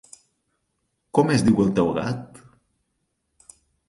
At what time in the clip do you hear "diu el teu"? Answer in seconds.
1.49-1.91